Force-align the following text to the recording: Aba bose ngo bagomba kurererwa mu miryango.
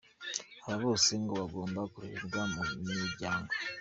Aba 0.65 0.75
bose 0.83 1.11
ngo 1.21 1.33
bagomba 1.41 1.81
kurererwa 1.93 2.41
mu 2.53 2.61
miryango. 2.99 3.51